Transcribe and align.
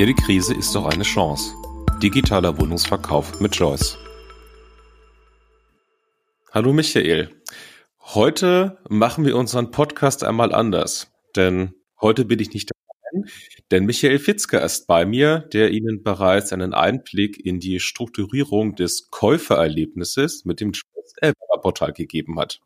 Jede 0.00 0.14
Krise 0.14 0.54
ist 0.54 0.74
doch 0.74 0.86
eine 0.86 1.02
Chance. 1.02 1.54
Digitaler 2.02 2.58
Wohnungsverkauf 2.58 3.38
mit 3.42 3.54
Joyce. 3.54 3.98
Hallo 6.52 6.72
Michael. 6.72 7.28
Heute 8.00 8.78
machen 8.88 9.26
wir 9.26 9.36
unseren 9.36 9.70
Podcast 9.70 10.24
einmal 10.24 10.54
anders, 10.54 11.12
denn 11.36 11.74
heute 12.00 12.24
bin 12.24 12.38
ich 12.38 12.54
nicht 12.54 12.70
dabei, 12.70 13.28
denn 13.70 13.84
Michael 13.84 14.18
Fitzke 14.18 14.56
ist 14.60 14.86
bei 14.86 15.04
mir, 15.04 15.40
der 15.52 15.70
Ihnen 15.70 16.02
bereits 16.02 16.54
einen 16.54 16.72
Einblick 16.72 17.38
in 17.38 17.60
die 17.60 17.78
Strukturierung 17.78 18.76
des 18.76 19.10
Käufererlebnisses 19.10 20.46
mit 20.46 20.60
dem 20.60 20.72
Joyce 20.72 21.34
Portal 21.60 21.92
gegeben 21.92 22.38
hat. 22.38 22.62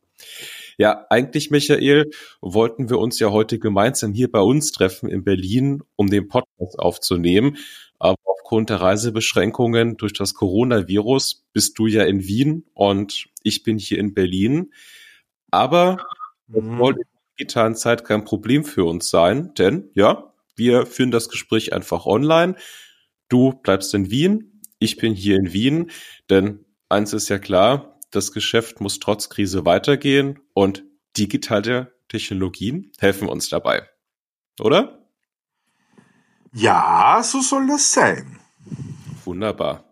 Ja, 0.78 1.06
eigentlich, 1.10 1.50
Michael, 1.50 2.10
wollten 2.40 2.90
wir 2.90 2.98
uns 2.98 3.18
ja 3.18 3.30
heute 3.30 3.58
gemeinsam 3.58 4.12
hier 4.12 4.30
bei 4.30 4.40
uns 4.40 4.72
treffen 4.72 5.08
in 5.08 5.24
Berlin, 5.24 5.82
um 5.96 6.08
den 6.08 6.28
Podcast 6.28 6.78
aufzunehmen. 6.78 7.56
Aber 7.98 8.18
aufgrund 8.24 8.70
der 8.70 8.80
Reisebeschränkungen 8.80 9.96
durch 9.96 10.12
das 10.12 10.34
Coronavirus 10.34 11.44
bist 11.52 11.78
du 11.78 11.86
ja 11.86 12.04
in 12.04 12.26
Wien 12.26 12.64
und 12.74 13.26
ich 13.42 13.62
bin 13.62 13.78
hier 13.78 13.98
in 13.98 14.14
Berlin. 14.14 14.72
Aber 15.50 15.98
das 16.48 16.62
mhm. 16.62 16.78
soll 16.78 16.92
in 16.92 16.98
der 16.98 17.36
digitalen 17.38 17.74
Zeit 17.74 18.04
kein 18.04 18.24
Problem 18.24 18.64
für 18.64 18.84
uns 18.84 19.08
sein, 19.08 19.54
denn 19.54 19.90
ja, 19.94 20.32
wir 20.56 20.86
führen 20.86 21.10
das 21.10 21.28
Gespräch 21.28 21.72
einfach 21.72 22.06
online. 22.06 22.56
Du 23.28 23.52
bleibst 23.52 23.94
in 23.94 24.10
Wien, 24.10 24.60
ich 24.78 24.96
bin 24.96 25.14
hier 25.14 25.36
in 25.36 25.52
Wien, 25.52 25.90
denn 26.28 26.64
eins 26.88 27.12
ist 27.12 27.28
ja 27.28 27.38
klar, 27.38 27.93
das 28.14 28.32
Geschäft 28.32 28.80
muss 28.80 29.00
trotz 29.00 29.28
Krise 29.28 29.64
weitergehen 29.64 30.40
und 30.52 30.84
digitale 31.16 31.94
Technologien 32.08 32.92
helfen 32.98 33.28
uns 33.28 33.48
dabei. 33.48 33.88
Oder? 34.60 35.06
Ja, 36.52 37.20
so 37.24 37.40
soll 37.40 37.66
das 37.66 37.92
sein. 37.92 38.38
Wunderbar. 39.24 39.84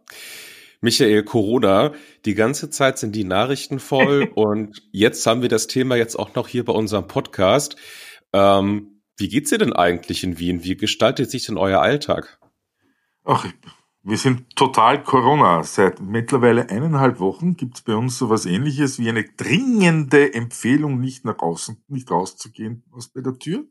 Michael, 0.80 1.22
Corona, 1.22 1.92
die 2.24 2.34
ganze 2.34 2.70
Zeit 2.70 2.98
sind 2.98 3.14
die 3.14 3.24
Nachrichten 3.24 3.78
voll 3.78 4.30
und 4.34 4.82
jetzt 4.90 5.26
haben 5.26 5.42
wir 5.42 5.48
das 5.48 5.66
Thema 5.66 5.96
jetzt 5.96 6.16
auch 6.16 6.34
noch 6.34 6.48
hier 6.48 6.64
bei 6.64 6.72
unserem 6.72 7.06
Podcast. 7.06 7.76
Ähm, 8.32 9.00
wie 9.16 9.28
geht's 9.28 9.50
dir 9.50 9.58
denn 9.58 9.72
eigentlich 9.72 10.24
in 10.24 10.38
Wien? 10.38 10.64
Wie 10.64 10.76
gestaltet 10.76 11.30
sich 11.30 11.46
denn 11.46 11.56
euer 11.56 11.80
Alltag? 11.80 12.38
Ach, 13.24 13.46
wir 14.04 14.18
sind 14.18 14.56
total 14.56 15.02
Corona. 15.02 15.62
Seit 15.62 16.00
mittlerweile 16.00 16.68
eineinhalb 16.68 17.20
Wochen 17.20 17.56
gibt 17.56 17.76
es 17.76 17.82
bei 17.82 17.94
uns 17.94 18.18
so 18.18 18.30
was 18.30 18.46
ähnliches 18.46 18.98
wie 18.98 19.08
eine 19.08 19.24
dringende 19.24 20.34
Empfehlung, 20.34 20.98
nicht 20.98 21.24
nach 21.24 21.38
außen, 21.38 21.84
nicht 21.88 22.10
rauszugehen 22.10 22.84
aus 22.90 23.08
bei 23.08 23.20
der 23.20 23.38
Tür. 23.38 23.64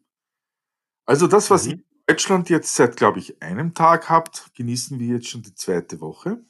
Also 1.06 1.28
das, 1.28 1.50
was 1.50 1.66
mhm. 1.66 1.72
ihr 1.72 1.78
in 1.78 1.86
Deutschland 2.08 2.50
jetzt 2.50 2.76
seit, 2.76 2.96
glaube 2.96 3.20
ich, 3.20 3.42
einem 3.42 3.74
Tag 3.74 4.10
habt, 4.10 4.52
genießen 4.56 5.00
wir 5.00 5.16
jetzt 5.16 5.28
schon 5.28 5.42
die 5.42 5.54
zweite 5.54 6.00
Woche. 6.00 6.42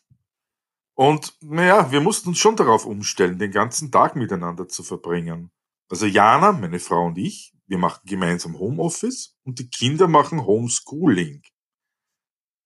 Und 0.94 1.36
naja, 1.42 1.92
wir 1.92 2.02
mussten 2.02 2.30
uns 2.30 2.38
schon 2.38 2.56
darauf 2.56 2.86
umstellen, 2.86 3.40
den 3.40 3.52
ganzen 3.52 3.92
Tag 3.92 4.16
miteinander 4.16 4.68
zu 4.68 4.84
verbringen. 4.84 5.52
Also 5.90 6.06
Jana, 6.06 6.52
meine 6.52 6.80
Frau 6.80 7.08
und 7.08 7.18
ich, 7.18 7.54
wir 7.66 7.80
machen 7.80 8.02
gemeinsam 8.06 8.59
Homeoffice 8.59 9.36
und 9.44 9.58
die 9.58 9.70
Kinder 9.70 10.08
machen 10.08 10.46
Homeschooling. 10.46 11.42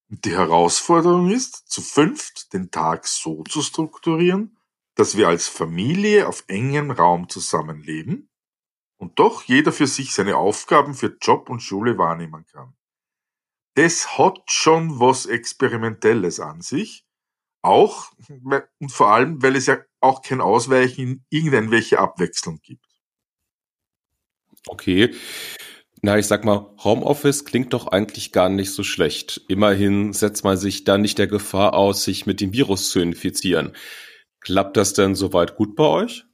Die 0.09 0.31
Herausforderung 0.31 1.31
ist, 1.31 1.67
zu 1.67 1.81
fünft 1.81 2.53
den 2.53 2.70
Tag 2.70 3.08
so 3.08 3.44
zu 3.44 3.64
strukturieren, 3.64 4.58
dass 4.94 5.17
wir 5.17 5.28
als 5.28 5.48
Familie 5.48 6.28
auf 6.28 6.44
engem 6.48 6.92
Raum 6.92 7.28
zusammenleben 7.28 8.30
und 8.98 9.17
doch 9.20 9.44
jeder 9.44 9.72
für 9.72 9.88
sich 9.88 10.14
seine 10.14 10.38
Aufgaben 10.38 10.94
für 10.94 11.17
Job 11.22 11.50
und 11.50 11.61
Schule 11.61 11.98
wahrnehmen 11.98 12.45
kann. 12.45 12.76
Das 13.73 14.17
hat 14.17 14.39
schon 14.45 15.00
was 15.00 15.26
Experimentelles 15.26 16.39
an 16.39 16.61
sich, 16.61 17.06
auch 17.61 18.11
und 18.80 18.92
vor 18.92 19.09
allem, 19.09 19.42
weil 19.42 19.55
es 19.55 19.65
ja 19.65 19.80
auch 19.99 20.21
kein 20.21 20.39
Ausweichen 20.39 21.02
in 21.02 21.26
irgendeine 21.30 21.99
Abwechslung 21.99 22.60
gibt. 22.61 22.86
Okay. 24.67 25.14
Na, 26.02 26.17
ich 26.17 26.28
sag 26.28 26.45
mal, 26.45 26.73
Homeoffice 26.83 27.45
klingt 27.45 27.73
doch 27.73 27.88
eigentlich 27.88 28.32
gar 28.32 28.50
nicht 28.50 28.72
so 28.72 28.83
schlecht. 28.83 29.42
Immerhin 29.48 30.14
setzt 30.14 30.44
man 30.44 30.58
sich 30.58 30.83
da 30.83 30.98
nicht 30.98 31.17
der 31.17 31.28
Gefahr 31.28 31.73
aus, 31.73 32.04
sich 32.04 32.26
mit 32.26 32.42
dem 32.42 32.54
Virus 32.54 32.89
zu 32.89 33.00
infizieren. 33.00 33.76
Klappt 34.39 34.78
das 34.78 34.94
denn 34.94 35.16
soweit 35.16 35.56
gut 35.56 35.76
bei 35.76 35.86
euch? 35.86 36.26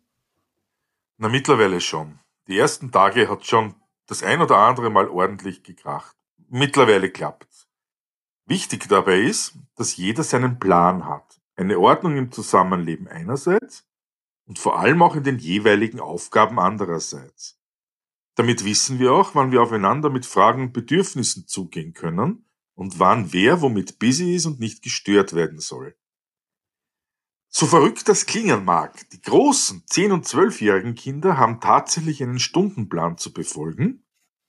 Na, 1.18 1.30
mittlerweile 1.30 1.80
schon. 1.80 2.20
Die 2.48 2.58
ersten 2.58 2.92
Tage 2.92 3.30
hat 3.30 3.46
schon 3.46 3.76
das 4.08 4.24
ein 4.24 4.42
oder 4.42 4.58
andere 4.58 4.90
Mal 4.90 5.08
ordentlich 5.08 5.64
gekracht. 5.64 6.16
Mittlerweile 6.50 7.10
klappt's. 7.10 7.68
Wichtig 8.46 8.90
dabei 8.90 9.22
ist, 9.22 9.54
dass 9.78 9.96
jeder 9.96 10.24
seinen 10.24 10.60
Plan 10.60 11.06
hat. 11.06 11.40
Eine 11.56 11.80
Ordnung 11.80 12.18
im 12.18 12.32
Zusammenleben 12.32 13.08
einerseits 13.08 13.86
und 14.46 14.60
vor 14.60 14.80
allem 14.80 15.02
auch 15.02 15.16
in 15.16 15.24
den 15.24 15.38
jeweiligen 15.38 16.02
Aufgaben 16.02 16.60
andererseits. 16.60 17.61
Damit 18.42 18.66
wissen 18.66 18.98
wir 18.98 19.14
auch, 19.14 19.36
wann 19.36 19.52
wir 19.52 19.62
aufeinander 19.62 20.10
mit 20.10 20.26
Fragen 20.26 20.64
und 20.64 20.74
Bedürfnissen 20.74 21.46
zugehen 21.46 21.94
können 21.94 22.50
und 22.74 22.98
wann 22.98 23.34
wer 23.34 23.62
womit 23.62 24.00
busy 24.00 24.34
ist 24.34 24.48
und 24.48 24.60
nicht 24.60 24.82
gestört 24.82 25.34
werden 25.34 25.60
soll. 25.60 25.96
So 27.50 27.68
verrückt 27.68 28.10
das 28.10 28.26
klingen 28.26 28.66
mag, 28.66 29.08
die 29.12 29.22
großen 29.22 29.84
10- 29.86 30.12
und 30.12 30.26
12-jährigen 30.26 30.96
Kinder 30.96 31.38
haben 31.38 31.60
tatsächlich 31.60 32.24
einen 32.24 32.40
Stundenplan 32.40 33.20
zu 33.20 33.32
befolgen, 33.32 34.08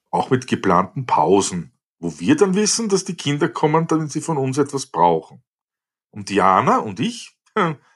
auch 0.09 0.31
mit 0.31 0.47
geplanten 0.47 1.05
Pausen, 1.05 1.79
wo 1.99 2.19
wir 2.19 2.35
dann 2.35 2.55
wissen, 2.55 2.89
dass 2.89 3.05
die 3.05 3.17
Kinder 3.17 3.51
kommen, 3.51 3.91
wenn 3.91 4.09
sie 4.09 4.23
von 4.23 4.39
uns 4.39 4.57
etwas 4.57 4.87
brauchen. 4.87 5.45
Und 6.09 6.31
Diana 6.31 6.79
und 6.79 6.99
ich, 6.99 7.39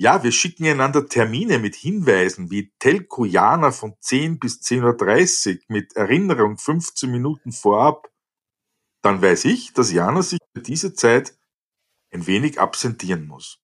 Ja, 0.00 0.22
wir 0.22 0.32
schicken 0.32 0.64
einander 0.64 1.06
Termine 1.06 1.58
mit 1.58 1.74
Hinweisen 1.74 2.50
wie 2.50 2.72
Telco 2.78 3.26
Jana 3.26 3.70
von 3.70 3.96
10 4.00 4.38
bis 4.38 4.62
10.30 4.62 5.56
Uhr 5.56 5.60
mit 5.68 5.94
Erinnerung 5.94 6.56
15 6.56 7.10
Minuten 7.10 7.52
vorab. 7.52 8.10
Dann 9.02 9.20
weiß 9.20 9.44
ich, 9.44 9.74
dass 9.74 9.92
Jana 9.92 10.22
sich 10.22 10.38
für 10.54 10.62
diese 10.62 10.94
Zeit 10.94 11.36
ein 12.10 12.26
wenig 12.26 12.58
absentieren 12.58 13.26
muss. 13.26 13.60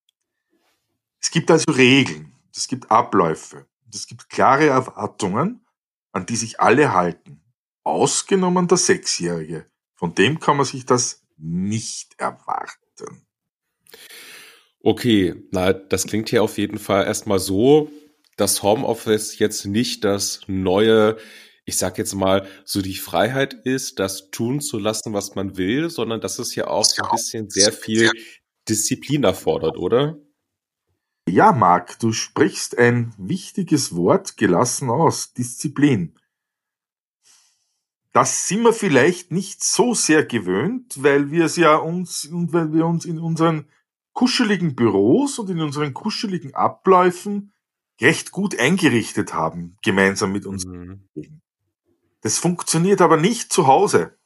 Es 1.22 1.30
gibt 1.30 1.50
also 1.50 1.72
Regeln, 1.72 2.34
es 2.54 2.68
gibt 2.68 2.90
Abläufe, 2.90 3.66
es 3.90 4.06
gibt 4.06 4.28
klare 4.28 4.66
Erwartungen, 4.66 5.64
an 6.12 6.26
die 6.26 6.36
sich 6.36 6.60
alle 6.60 6.92
halten. 6.92 7.40
Ausgenommen 7.82 8.68
der 8.68 8.76
Sechsjährige. 8.76 9.70
Von 9.94 10.14
dem 10.14 10.38
kann 10.38 10.58
man 10.58 10.66
sich 10.66 10.84
das 10.84 11.22
nicht 11.38 12.20
erwarten. 12.20 13.26
Okay, 14.86 15.34
na, 15.50 15.72
das 15.72 16.06
klingt 16.06 16.28
hier 16.28 16.44
auf 16.44 16.58
jeden 16.58 16.78
Fall 16.78 17.06
erstmal 17.06 17.40
so, 17.40 17.90
dass 18.36 18.62
Homeoffice 18.62 19.36
jetzt 19.36 19.66
nicht 19.66 20.04
das 20.04 20.42
neue, 20.46 21.16
ich 21.64 21.76
sag 21.76 21.98
jetzt 21.98 22.14
mal, 22.14 22.46
so 22.64 22.82
die 22.82 22.94
Freiheit 22.94 23.52
ist, 23.52 23.98
das 23.98 24.30
tun 24.30 24.60
zu 24.60 24.78
lassen, 24.78 25.12
was 25.12 25.34
man 25.34 25.56
will, 25.56 25.90
sondern 25.90 26.20
dass 26.20 26.38
es 26.38 26.54
ja 26.54 26.68
auch 26.68 26.84
so 26.84 27.02
ein 27.02 27.10
bisschen 27.10 27.50
sehr 27.50 27.72
viel 27.72 28.12
Disziplin 28.68 29.24
erfordert, 29.24 29.76
oder? 29.76 30.20
Ja, 31.28 31.50
Marc, 31.50 31.98
du 31.98 32.12
sprichst 32.12 32.78
ein 32.78 33.12
wichtiges 33.18 33.96
Wort 33.96 34.36
gelassen 34.36 34.88
aus, 34.88 35.32
Disziplin. 35.32 36.14
Das 38.12 38.46
sind 38.46 38.62
wir 38.62 38.72
vielleicht 38.72 39.32
nicht 39.32 39.64
so 39.64 39.94
sehr 39.94 40.24
gewöhnt, 40.24 41.02
weil 41.02 41.32
wir 41.32 41.46
es 41.46 41.56
ja 41.56 41.74
uns 41.74 42.24
und 42.26 42.52
weil 42.52 42.72
wir 42.72 42.86
uns 42.86 43.04
in 43.04 43.18
unseren 43.18 43.66
kuscheligen 44.16 44.74
Büros 44.74 45.38
und 45.38 45.50
in 45.50 45.60
unseren 45.60 45.92
kuscheligen 45.92 46.54
Abläufen 46.54 47.52
recht 48.00 48.32
gut 48.32 48.58
eingerichtet 48.58 49.34
haben, 49.34 49.76
gemeinsam 49.82 50.32
mit 50.32 50.46
uns. 50.46 50.64
Mhm. 50.64 51.06
Das 52.22 52.38
funktioniert 52.38 53.02
aber 53.02 53.18
nicht 53.18 53.52
zu 53.52 53.66
Hause. 53.66 54.18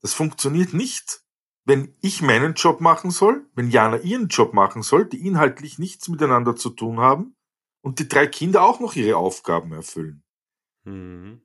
Das 0.00 0.14
funktioniert 0.14 0.72
nicht, 0.72 1.20
wenn 1.66 1.94
ich 2.00 2.22
meinen 2.22 2.54
Job 2.54 2.80
machen 2.80 3.10
soll, 3.10 3.46
wenn 3.54 3.70
Jana 3.70 3.98
ihren 3.98 4.28
Job 4.28 4.54
machen 4.54 4.82
soll, 4.82 5.06
die 5.06 5.26
inhaltlich 5.26 5.78
nichts 5.78 6.08
miteinander 6.08 6.56
zu 6.56 6.70
tun 6.70 6.98
haben 6.98 7.36
und 7.82 7.98
die 7.98 8.08
drei 8.08 8.26
Kinder 8.26 8.62
auch 8.62 8.80
noch 8.80 8.96
ihre 8.96 9.18
Aufgaben 9.18 9.72
erfüllen. 9.72 10.22
Mhm. 10.84 11.42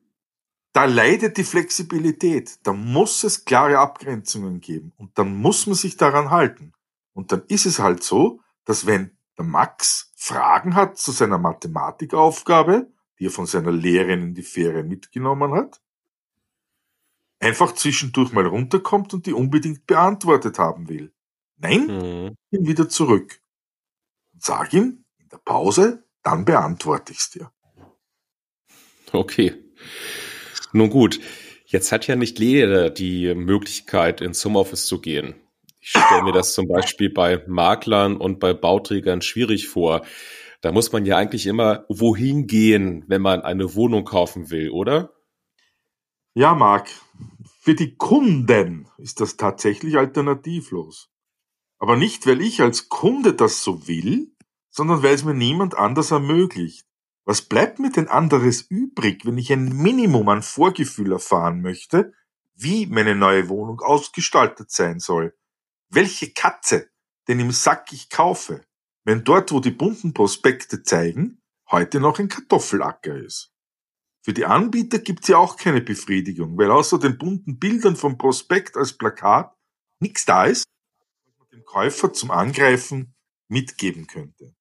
Da 0.72 0.86
leidet 0.86 1.36
die 1.36 1.44
Flexibilität. 1.44 2.58
Da 2.62 2.72
muss 2.72 3.22
es 3.22 3.44
klare 3.44 3.78
Abgrenzungen 3.78 4.60
geben 4.60 4.94
und 4.96 5.18
dann 5.18 5.36
muss 5.36 5.66
man 5.66 5.76
sich 5.76 5.98
daran 5.98 6.30
halten. 6.30 6.72
Und 7.16 7.32
dann 7.32 7.44
ist 7.48 7.64
es 7.64 7.78
halt 7.78 8.02
so, 8.02 8.40
dass 8.66 8.84
wenn 8.84 9.16
der 9.38 9.46
Max 9.46 10.12
Fragen 10.16 10.74
hat 10.74 10.98
zu 10.98 11.12
seiner 11.12 11.38
Mathematikaufgabe, 11.38 12.92
die 13.18 13.26
er 13.26 13.30
von 13.30 13.46
seiner 13.46 13.72
Lehrerin 13.72 14.20
in 14.20 14.34
die 14.34 14.42
Ferien 14.42 14.86
mitgenommen 14.86 15.54
hat, 15.54 15.80
einfach 17.40 17.72
zwischendurch 17.72 18.32
mal 18.32 18.46
runterkommt 18.46 19.14
und 19.14 19.24
die 19.24 19.32
unbedingt 19.32 19.86
beantwortet 19.86 20.58
haben 20.58 20.90
will. 20.90 21.10
Nein, 21.56 21.86
mhm. 21.86 22.36
ihn 22.50 22.66
wieder 22.66 22.86
zurück. 22.90 23.40
Und 24.34 24.42
sag 24.42 24.74
ihm 24.74 25.04
in 25.18 25.30
der 25.30 25.38
Pause, 25.38 26.04
dann 26.22 26.44
beantworte 26.44 27.14
ich's 27.14 27.30
dir. 27.30 27.50
Okay. 29.12 29.54
Nun 30.74 30.90
gut. 30.90 31.18
Jetzt 31.64 31.92
hat 31.92 32.06
ja 32.06 32.14
nicht 32.14 32.38
jeder 32.38 32.90
die 32.90 33.34
Möglichkeit, 33.34 34.20
ins 34.20 34.44
Homeoffice 34.44 34.86
zu 34.86 35.00
gehen. 35.00 35.34
Ich 35.86 35.92
stelle 35.92 36.24
mir 36.24 36.32
das 36.32 36.52
zum 36.52 36.66
Beispiel 36.66 37.10
bei 37.10 37.44
Maklern 37.46 38.16
und 38.16 38.40
bei 38.40 38.52
Bauträgern 38.52 39.22
schwierig 39.22 39.68
vor. 39.68 40.04
Da 40.60 40.72
muss 40.72 40.90
man 40.90 41.06
ja 41.06 41.16
eigentlich 41.16 41.46
immer 41.46 41.84
wohin 41.88 42.48
gehen, 42.48 43.04
wenn 43.06 43.22
man 43.22 43.42
eine 43.42 43.76
Wohnung 43.76 44.04
kaufen 44.04 44.50
will, 44.50 44.70
oder? 44.70 45.12
Ja, 46.34 46.56
Marc. 46.56 46.88
Für 47.60 47.76
die 47.76 47.94
Kunden 47.94 48.88
ist 48.98 49.20
das 49.20 49.36
tatsächlich 49.36 49.96
alternativlos. 49.96 51.08
Aber 51.78 51.96
nicht, 51.96 52.26
weil 52.26 52.40
ich 52.40 52.62
als 52.62 52.88
Kunde 52.88 53.34
das 53.34 53.62
so 53.62 53.86
will, 53.86 54.34
sondern 54.70 55.04
weil 55.04 55.14
es 55.14 55.24
mir 55.24 55.34
niemand 55.34 55.78
anders 55.78 56.10
ermöglicht. 56.10 56.84
Was 57.24 57.42
bleibt 57.42 57.78
mir 57.78 57.92
denn 57.92 58.08
anderes 58.08 58.62
übrig, 58.62 59.24
wenn 59.24 59.38
ich 59.38 59.52
ein 59.52 59.68
Minimum 59.68 60.28
an 60.30 60.42
Vorgefühl 60.42 61.12
erfahren 61.12 61.62
möchte, 61.62 62.12
wie 62.56 62.86
meine 62.86 63.14
neue 63.14 63.48
Wohnung 63.48 63.80
ausgestaltet 63.80 64.72
sein 64.72 64.98
soll? 64.98 65.32
Welche 65.96 66.30
Katze 66.30 66.90
denn 67.26 67.40
im 67.40 67.52
Sack 67.52 67.90
ich 67.90 68.10
kaufe, 68.10 68.66
wenn 69.06 69.24
dort, 69.24 69.50
wo 69.50 69.60
die 69.60 69.70
bunten 69.70 70.12
Prospekte 70.12 70.82
zeigen, 70.82 71.40
heute 71.70 72.00
noch 72.00 72.18
ein 72.18 72.28
Kartoffelacker 72.28 73.16
ist? 73.16 73.54
Für 74.22 74.34
die 74.34 74.44
Anbieter 74.44 74.98
gibt's 74.98 75.28
ja 75.28 75.38
auch 75.38 75.56
keine 75.56 75.80
Befriedigung, 75.80 76.58
weil 76.58 76.70
außer 76.70 76.98
den 76.98 77.16
bunten 77.16 77.58
Bildern 77.58 77.96
vom 77.96 78.18
Prospekt 78.18 78.76
als 78.76 78.92
Plakat 78.92 79.56
nichts 79.98 80.26
da 80.26 80.44
ist, 80.44 80.66
was 81.24 81.38
man 81.38 81.48
dem 81.48 81.64
Käufer 81.64 82.12
zum 82.12 82.30
Angreifen 82.30 83.14
mitgeben 83.48 84.06
könnte. 84.06 84.54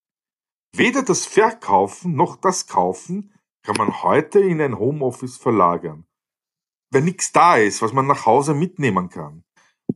Weder 0.72 1.04
das 1.04 1.26
Verkaufen 1.26 2.16
noch 2.16 2.38
das 2.38 2.66
Kaufen 2.66 3.34
kann 3.62 3.76
man 3.76 4.04
heute 4.04 4.40
in 4.40 4.62
ein 4.62 4.80
Homeoffice 4.80 5.36
verlagern. 5.36 6.08
Wenn 6.92 7.04
nichts 7.04 7.34
da 7.34 7.58
ist, 7.58 7.82
was 7.82 7.92
man 7.92 8.08
nach 8.08 8.26
Hause 8.26 8.54
mitnehmen 8.54 9.10
kann. 9.10 9.44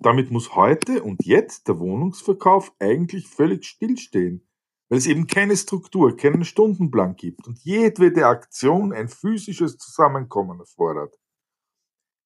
Damit 0.01 0.31
muss 0.31 0.55
heute 0.55 1.03
und 1.03 1.25
jetzt 1.25 1.67
der 1.67 1.79
Wohnungsverkauf 1.79 2.73
eigentlich 2.79 3.27
völlig 3.27 3.65
stillstehen, 3.65 4.47
weil 4.87 4.97
es 4.97 5.07
eben 5.07 5.27
keine 5.27 5.57
Struktur, 5.57 6.15
keinen 6.15 6.45
Stundenplan 6.45 7.15
gibt 7.15 7.45
und 7.47 7.59
jedwede 7.59 8.25
Aktion 8.25 8.93
ein 8.93 9.09
physisches 9.09 9.77
Zusammenkommen 9.77 10.61
erfordert. 10.61 11.13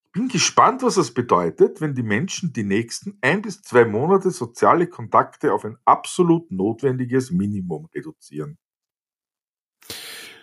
Ich 0.05 0.11
bin 0.11 0.27
gespannt, 0.27 0.83
was 0.83 0.97
es 0.97 1.15
bedeutet, 1.15 1.81
wenn 1.81 1.95
die 1.95 2.03
Menschen 2.03 2.53
die 2.53 2.63
nächsten 2.63 3.17
ein 3.21 3.41
bis 3.41 3.63
zwei 3.63 3.85
Monate 3.85 4.29
soziale 4.29 4.85
Kontakte 4.85 5.51
auf 5.51 5.65
ein 5.65 5.77
absolut 5.83 6.51
notwendiges 6.51 7.31
Minimum 7.31 7.87
reduzieren. 7.95 8.59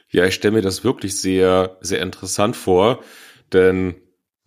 Ja, 0.09 0.25
ich 0.25 0.35
stelle 0.35 0.55
mir 0.55 0.63
das 0.63 0.83
wirklich 0.83 1.21
sehr, 1.21 1.79
sehr 1.81 2.03
interessant 2.03 2.57
vor, 2.57 3.05
denn 3.53 3.95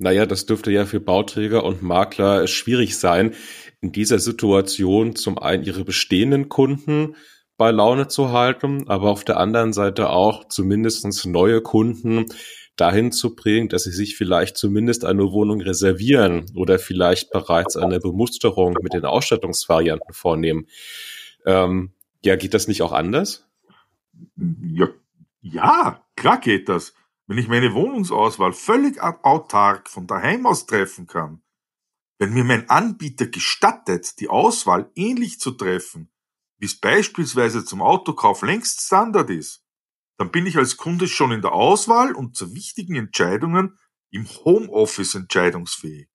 naja, 0.03 0.25
das 0.25 0.45
dürfte 0.45 0.69
ja 0.69 0.85
für 0.85 0.99
Bauträger 0.99 1.63
und 1.63 1.81
Makler 1.81 2.45
schwierig 2.47 2.97
sein, 2.97 3.33
in 3.81 3.91
dieser 3.91 4.19
Situation 4.19 5.15
zum 5.15 5.39
einen 5.39 5.63
ihre 5.63 5.85
bestehenden 5.85 6.49
Kunden 6.49 7.15
bei 7.57 7.71
Laune 7.71 8.09
zu 8.09 8.31
halten, 8.31 8.89
aber 8.89 9.09
auf 9.09 9.23
der 9.23 9.37
anderen 9.37 9.71
Seite 9.71 10.09
auch 10.09 10.47
zumindestens 10.49 11.25
neue 11.25 11.61
Kunden 11.61 12.25
dahin 12.75 13.11
zu 13.11 13.35
bringen, 13.35 13.69
dass 13.69 13.83
sie 13.83 13.91
sich 13.91 14.17
vielleicht 14.17 14.57
zumindest 14.57 15.05
eine 15.05 15.31
Wohnung 15.31 15.61
reservieren 15.61 16.47
oder 16.55 16.79
vielleicht 16.79 17.31
bereits 17.31 17.77
eine 17.77 17.99
Bemusterung 17.99 18.75
mit 18.81 18.93
den 18.93 19.05
Ausstattungsvarianten 19.05 20.13
vornehmen. 20.13 20.67
Ähm, 21.45 21.93
ja, 22.25 22.35
geht 22.35 22.53
das 22.53 22.67
nicht 22.67 22.81
auch 22.81 22.91
anders? 22.91 23.47
Ja, 24.35 24.89
ja, 25.41 26.03
klar 26.15 26.39
geht 26.41 26.67
das. 26.67 26.93
Wenn 27.33 27.39
ich 27.39 27.47
meine 27.47 27.73
Wohnungsauswahl 27.73 28.53
völlig 28.53 29.01
autark 29.01 29.89
von 29.89 30.05
daheim 30.05 30.45
aus 30.45 30.67
treffen 30.67 31.07
kann, 31.07 31.41
wenn 32.19 32.31
mir 32.31 32.43
mein 32.43 32.69
Anbieter 32.69 33.25
gestattet, 33.25 34.19
die 34.19 34.29
Auswahl 34.29 34.91
ähnlich 34.93 35.39
zu 35.39 35.49
treffen, 35.49 36.13
wie 36.59 36.67
es 36.67 36.79
beispielsweise 36.79 37.65
zum 37.65 37.81
Autokauf 37.81 38.43
längst 38.43 38.81
Standard 38.81 39.31
ist, 39.31 39.65
dann 40.19 40.29
bin 40.29 40.45
ich 40.45 40.57
als 40.57 40.77
Kunde 40.77 41.07
schon 41.07 41.31
in 41.31 41.41
der 41.41 41.53
Auswahl 41.53 42.13
und 42.13 42.35
zu 42.35 42.53
wichtigen 42.53 42.93
Entscheidungen 42.93 43.79
im 44.11 44.27
Homeoffice 44.29 45.15
entscheidungsfähig. 45.15 46.09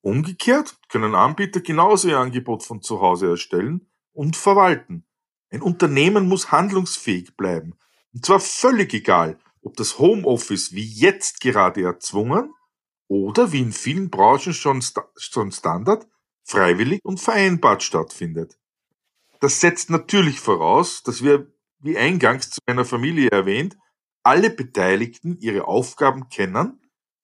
Umgekehrt 0.00 0.78
können 0.88 1.16
Anbieter 1.16 1.60
genauso 1.60 2.06
ihr 2.06 2.20
Angebot 2.20 2.62
von 2.62 2.82
zu 2.82 3.00
Hause 3.00 3.30
erstellen 3.30 3.90
und 4.12 4.36
verwalten. 4.36 5.08
Ein 5.50 5.60
Unternehmen 5.60 6.28
muss 6.28 6.52
handlungsfähig 6.52 7.36
bleiben. 7.36 7.74
Und 8.12 8.24
zwar 8.24 8.38
völlig 8.38 8.94
egal, 8.94 9.40
ob 9.62 9.76
das 9.76 9.98
Homeoffice 9.98 10.72
wie 10.72 10.84
jetzt 10.84 11.40
gerade 11.40 11.82
erzwungen 11.82 12.54
oder 13.08 13.52
wie 13.52 13.60
in 13.60 13.72
vielen 13.72 14.10
Branchen 14.10 14.54
schon, 14.54 14.82
schon 15.16 15.52
Standard 15.52 16.06
freiwillig 16.44 17.00
und 17.04 17.20
vereinbart 17.20 17.82
stattfindet. 17.82 18.58
Das 19.40 19.60
setzt 19.60 19.90
natürlich 19.90 20.40
voraus, 20.40 21.02
dass 21.02 21.22
wir 21.22 21.52
wie 21.78 21.96
eingangs 21.96 22.50
zu 22.50 22.60
meiner 22.66 22.84
Familie 22.84 23.30
erwähnt, 23.30 23.76
alle 24.22 24.50
Beteiligten 24.50 25.38
ihre 25.40 25.66
Aufgaben 25.66 26.28
kennen, 26.28 26.80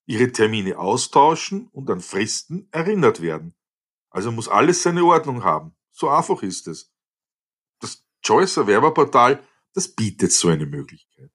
ihre 0.07 0.33
Termine 0.33 0.79
austauschen 0.79 1.69
und 1.73 1.91
an 1.91 2.01
Fristen 2.01 2.69
erinnert 2.71 3.21
werden. 3.21 3.55
Also 4.11 4.33
muss 4.33 4.49
alles 4.49 4.83
seine 4.83 5.05
Ordnung 5.05 5.45
haben. 5.45 5.77
So 5.91 6.09
einfach 6.09 6.43
ist 6.43 6.69
es. 6.69 6.91
Das 7.81 8.03
Choice 8.23 8.57
Erwerberportal, 8.57 9.43
das 9.75 9.89
bietet 9.89 10.33
so 10.33 10.49
eine 10.49 10.65
Möglichkeit. 10.65 11.31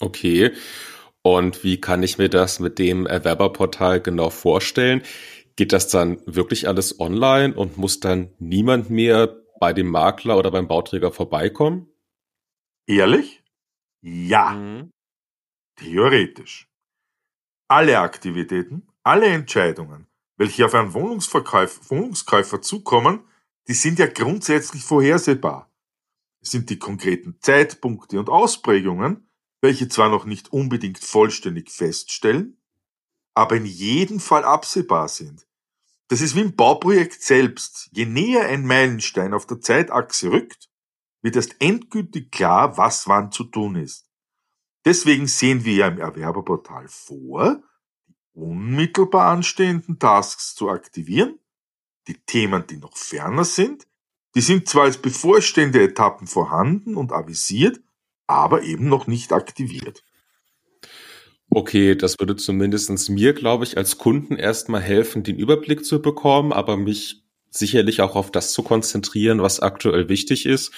Okay. 0.00 0.52
Und 1.22 1.64
wie 1.64 1.80
kann 1.80 2.02
ich 2.02 2.18
mir 2.18 2.28
das 2.28 2.60
mit 2.60 2.78
dem 2.78 3.06
Erwerberportal 3.06 4.00
genau 4.00 4.30
vorstellen? 4.30 5.02
Geht 5.56 5.72
das 5.72 5.88
dann 5.88 6.20
wirklich 6.26 6.68
alles 6.68 7.00
online 7.00 7.54
und 7.54 7.78
muss 7.78 8.00
dann 8.00 8.34
niemand 8.38 8.90
mehr 8.90 9.40
bei 9.60 9.72
dem 9.72 9.88
Makler 9.88 10.36
oder 10.36 10.50
beim 10.50 10.68
Bauträger 10.68 11.12
vorbeikommen? 11.12 11.88
Ehrlich? 12.86 13.42
Ja. 14.02 14.50
Mhm. 14.50 14.90
Theoretisch. 15.76 16.68
Alle 17.68 17.98
Aktivitäten, 17.98 18.86
alle 19.02 19.26
Entscheidungen, 19.26 20.06
welche 20.36 20.66
auf 20.66 20.74
einen 20.74 20.92
Wohnungsverkäufer, 20.92 21.90
Wohnungskäufer 21.90 22.60
zukommen, 22.60 23.24
die 23.66 23.72
sind 23.72 23.98
ja 23.98 24.06
grundsätzlich 24.06 24.82
vorhersehbar. 24.82 25.72
Es 26.42 26.50
sind 26.50 26.68
die 26.68 26.78
konkreten 26.78 27.38
Zeitpunkte 27.40 28.18
und 28.18 28.28
Ausprägungen, 28.28 29.26
welche 29.64 29.88
zwar 29.88 30.10
noch 30.10 30.26
nicht 30.26 30.52
unbedingt 30.52 30.98
vollständig 30.98 31.70
feststellen, 31.70 32.60
aber 33.32 33.56
in 33.56 33.64
jedem 33.64 34.20
Fall 34.20 34.44
absehbar 34.44 35.08
sind. 35.08 35.46
Das 36.08 36.20
ist 36.20 36.36
wie 36.36 36.42
im 36.42 36.54
Bauprojekt 36.54 37.22
selbst. 37.22 37.88
Je 37.92 38.04
näher 38.04 38.46
ein 38.46 38.66
Meilenstein 38.66 39.32
auf 39.32 39.46
der 39.46 39.62
Zeitachse 39.62 40.30
rückt, 40.30 40.68
wird 41.22 41.36
erst 41.36 41.56
endgültig 41.60 42.30
klar, 42.30 42.76
was 42.76 43.08
wann 43.08 43.32
zu 43.32 43.44
tun 43.44 43.76
ist. 43.76 44.06
Deswegen 44.84 45.26
sehen 45.26 45.64
wir 45.64 45.74
ja 45.74 45.88
im 45.88 45.98
Erwerberportal 45.98 46.86
vor, 46.86 47.62
die 48.06 48.14
unmittelbar 48.34 49.32
anstehenden 49.32 49.98
Tasks 49.98 50.54
zu 50.54 50.68
aktivieren, 50.68 51.38
die 52.06 52.18
Themen, 52.26 52.66
die 52.66 52.76
noch 52.76 52.98
ferner 52.98 53.46
sind, 53.46 53.88
die 54.34 54.42
sind 54.42 54.68
zwar 54.68 54.82
als 54.84 54.98
bevorstehende 54.98 55.82
Etappen 55.82 56.26
vorhanden 56.26 56.96
und 56.96 57.12
avisiert, 57.12 57.80
aber 58.26 58.62
eben 58.62 58.88
noch 58.88 59.06
nicht 59.06 59.32
aktiviert. 59.32 60.02
Okay, 61.50 61.94
das 61.94 62.18
würde 62.18 62.36
zumindestens 62.36 63.08
mir, 63.08 63.32
glaube 63.32 63.64
ich, 63.64 63.76
als 63.76 63.98
Kunden 63.98 64.36
erstmal 64.36 64.80
helfen, 64.80 65.22
den 65.22 65.36
Überblick 65.36 65.84
zu 65.84 66.02
bekommen, 66.02 66.52
aber 66.52 66.76
mich 66.76 67.22
sicherlich 67.50 68.00
auch 68.00 68.16
auf 68.16 68.32
das 68.32 68.52
zu 68.52 68.62
konzentrieren, 68.62 69.40
was 69.40 69.60
aktuell 69.60 70.08
wichtig 70.08 70.46
ist 70.46 70.72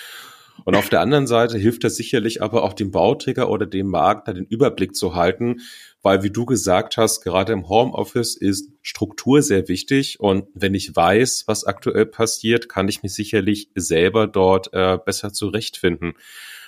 und 0.64 0.74
auf 0.74 0.88
der 0.88 1.00
anderen 1.00 1.26
Seite 1.26 1.58
hilft 1.58 1.84
das 1.84 1.96
sicherlich 1.96 2.42
aber 2.42 2.62
auch 2.62 2.72
dem 2.72 2.90
Bauträger 2.90 3.50
oder 3.50 3.66
dem 3.66 3.88
Makler 3.88 4.34
den 4.34 4.46
Überblick 4.46 4.96
zu 4.96 5.14
halten, 5.14 5.60
weil 6.02 6.22
wie 6.22 6.30
du 6.30 6.46
gesagt 6.46 6.96
hast, 6.96 7.20
gerade 7.22 7.52
im 7.52 7.68
Homeoffice 7.68 8.36
ist 8.36 8.70
Struktur 8.82 9.42
sehr 9.42 9.68
wichtig 9.68 10.18
und 10.20 10.46
wenn 10.54 10.74
ich 10.74 10.94
weiß, 10.94 11.44
was 11.46 11.64
aktuell 11.64 12.06
passiert, 12.06 12.68
kann 12.68 12.88
ich 12.88 13.02
mich 13.02 13.14
sicherlich 13.14 13.70
selber 13.74 14.26
dort 14.26 14.72
äh, 14.72 14.98
besser 15.04 15.32
zurechtfinden. 15.32 16.14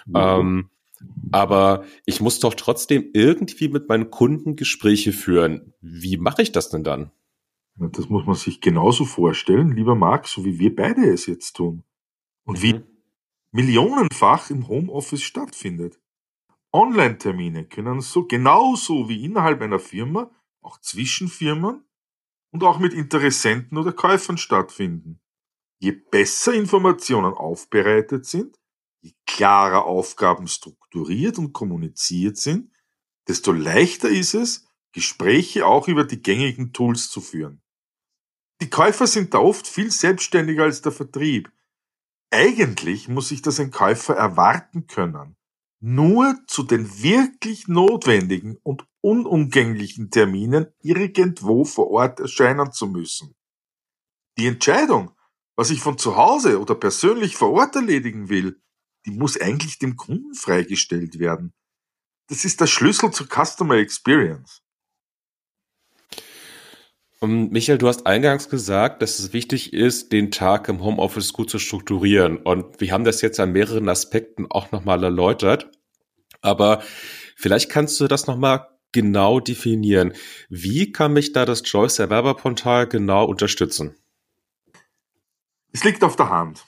Mhm. 0.09 0.15
Ähm, 0.17 0.71
aber 1.31 1.85
ich 2.05 2.21
muss 2.21 2.41
doch 2.41 2.55
trotzdem 2.55 3.11
irgendwie 3.13 3.69
mit 3.69 3.89
meinen 3.89 4.11
Kunden 4.11 4.57
Gespräche 4.57 5.13
führen. 5.13 5.75
Wie 5.81 6.17
mache 6.17 6.43
ich 6.43 6.53
das 6.53 6.71
denn 6.71 6.85
dann? 6.85 7.13
Das 7.77 8.09
muss 8.09 8.27
man 8.27 8.35
sich 8.35 8.61
genauso 8.61 9.05
vorstellen, 9.05 9.77
lieber 9.77 9.95
Marc, 9.95 10.27
so 10.27 10.45
wie 10.45 10.59
wir 10.59 10.75
beide 10.75 11.09
es 11.09 11.27
jetzt 11.27 11.53
tun. 11.53 11.85
Und 12.45 12.59
mhm. 12.59 12.63
wie 12.63 12.81
millionenfach 13.53 14.51
im 14.51 14.67
Homeoffice 14.69 15.23
stattfindet. 15.23 16.01
Online-Termine 16.73 17.65
können 17.65 18.01
so 18.01 18.27
genauso 18.27 19.09
wie 19.09 19.25
innerhalb 19.25 19.63
einer 19.63 19.79
Firma 19.79 20.31
auch 20.61 20.81
zwischen 20.81 21.29
Firmen 21.29 21.85
und 22.51 22.65
auch 22.65 22.79
mit 22.79 22.93
Interessenten 22.93 23.79
oder 23.79 23.93
Käufern 23.93 24.39
stattfinden. 24.39 25.21
Je 25.79 25.93
besser 25.93 26.53
Informationen 26.53 27.33
aufbereitet 27.33 28.27
sind, 28.27 28.58
je 29.01 29.13
klarer 29.27 29.85
Aufgaben 29.85 30.49
strukturiert 30.49 31.39
und 31.39 31.53
kommuniziert 31.53 32.37
sind, 32.37 32.73
desto 33.29 33.53
leichter 33.53 34.09
ist 34.09 34.35
es, 34.35 34.67
Gespräche 34.93 35.67
auch 35.67 35.87
über 35.89 36.05
die 36.05 36.23
gängigen 36.23 36.73
Tools 36.73 37.11
zu 37.11 37.21
führen. 37.21 37.63
Die 38.61 38.71
Käufer 38.71 39.07
sind 39.07 39.35
da 39.35 39.39
oft 39.39 39.67
viel 39.67 39.91
selbstständiger 39.91 40.65
als 40.65 40.83
der 40.83 40.93
Vertrieb. 40.93 41.53
Eigentlich 42.31 43.09
muss 43.09 43.29
sich 43.29 43.43
das 43.43 43.61
ein 43.61 43.71
Käufer 43.71 44.15
erwarten 44.15 44.87
können, 44.87 45.37
nur 45.81 46.37
zu 46.47 46.65
den 46.65 47.03
wirklich 47.03 47.69
notwendigen 47.69 48.57
und 48.63 48.87
unumgänglichen 49.01 50.11
Terminen 50.11 50.67
irgendwo 50.81 51.65
vor 51.65 51.91
Ort 51.91 52.21
erscheinen 52.21 52.73
zu 52.73 52.89
müssen. 52.89 53.37
Die 54.37 54.47
Entscheidung, 54.47 55.13
was 55.57 55.71
ich 55.71 55.81
von 55.81 55.99
zu 55.99 56.17
Hause 56.17 56.61
oder 56.61 56.75
persönlich 56.75 57.37
vor 57.37 57.53
Ort 57.53 57.77
erledigen 57.77 58.29
will, 58.29 58.61
die 59.07 59.11
muss 59.11 59.41
eigentlich 59.41 59.79
dem 59.79 59.97
Kunden 59.97 60.35
freigestellt 60.35 61.19
werden. 61.19 61.53
Das 62.29 62.45
ist 62.45 62.61
der 62.61 62.67
Schlüssel 62.67 63.11
zur 63.11 63.27
Customer 63.27 63.77
Experience. 63.77 64.63
Und 67.21 67.51
Michael, 67.51 67.79
du 67.79 67.89
hast 67.89 68.07
eingangs 68.07 68.49
gesagt, 68.49 69.03
dass 69.03 69.19
es 69.19 69.33
wichtig 69.33 69.73
ist, 69.73 70.13
den 70.13 70.31
Tag 70.31 70.69
im 70.69 70.83
Homeoffice 70.85 71.33
gut 71.33 71.51
zu 71.51 71.59
strukturieren. 71.59 72.37
Und 72.37 72.81
wir 72.81 72.93
haben 72.93 73.05
das 73.05 73.23
jetzt 73.23 73.41
an 73.41 73.53
mehreren 73.53 73.89
Aspekten 73.89 74.47
auch 74.49 74.71
nochmal 74.71 75.03
erläutert. 75.03 75.71
Aber 76.43 76.81
vielleicht 77.35 77.71
kannst 77.71 77.99
du 77.99 78.07
das 78.07 78.29
nochmal 78.29 78.69
genau 78.93 79.41
definieren. 79.41 80.13
Wie 80.49 80.93
kann 80.93 81.13
mich 81.13 81.33
da 81.33 81.45
das 81.45 81.63
Joyce 81.65 81.99
Erwerberportal 81.99 82.87
genau 82.87 83.25
unterstützen? 83.25 83.97
Es 85.73 85.83
liegt 85.83 86.05
auf 86.05 86.15
der 86.15 86.31
Hand. 86.31 86.65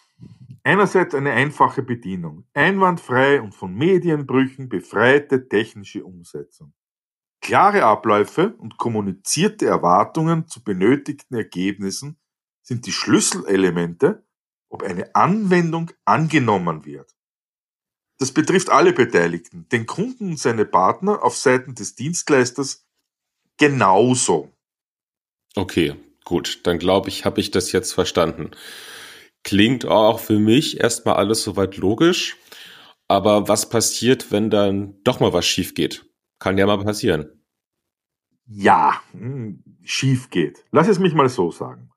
Einerseits 0.63 1.15
eine 1.15 1.33
einfache 1.33 1.83
Bedienung, 1.83 2.45
einwandfrei 2.53 3.41
und 3.41 3.55
von 3.55 3.75
Medienbrüchen 3.75 4.69
befreite 4.69 5.49
technische 5.49 6.05
Umsetzung. 6.05 6.75
Klare 7.41 7.85
Abläufe 7.85 8.55
und 8.59 8.77
kommunizierte 8.77 9.67
Erwartungen 9.67 10.47
zu 10.47 10.63
benötigten 10.63 11.35
Ergebnissen 11.35 12.19
sind 12.63 12.87
die 12.87 12.93
Schlüsselelemente, 12.93 14.27
ob 14.69 14.83
eine 14.83 15.15
Anwendung 15.15 15.91
angenommen 16.05 16.85
wird. 16.85 17.17
Das 18.19 18.33
betrifft 18.33 18.69
alle 18.69 18.93
Beteiligten, 18.93 19.67
den 19.71 19.87
Kunden 19.87 20.33
und 20.33 20.39
seine 20.39 20.67
Partner 20.67 21.25
auf 21.25 21.37
Seiten 21.37 21.75
des 21.75 21.95
Dienstleisters 21.95 22.87
genauso. 23.57 24.53
Okay, 25.57 25.97
gut, 26.25 26.61
dann 26.65 26.79
glaube 26.79 27.09
ich, 27.09 27.25
habe 27.25 27.41
ich 27.41 27.51
das 27.51 27.73
jetzt 27.73 27.95
verstanden. 27.95 28.51
Klingt 29.43 29.87
auch 29.87 30.21
für 30.21 30.39
mich 30.39 30.81
erstmal 30.81 31.17
alles 31.17 31.43
soweit 31.43 31.77
logisch. 31.77 32.37
Aber 33.09 33.49
was 33.49 33.69
passiert, 33.69 34.31
wenn 34.31 34.51
dann 34.51 35.03
doch 35.03 35.21
mal 35.21 35.33
was 35.33 35.47
schief 35.47 35.75
geht? 35.75 36.07
Kann 36.39 36.59
ja 36.59 36.67
mal 36.67 36.79
passieren. 36.79 37.43
Ja, 38.47 39.01
hm, 39.13 39.63
schief 39.83 40.31
geht. 40.31 40.65
Lass 40.71 40.89
es 40.89 40.99
mich 40.99 41.15
mal 41.15 41.29
so 41.29 41.51
sagen. 41.51 41.91